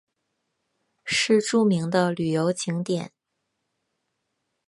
[1.05, 3.11] 是著名的旅游景点。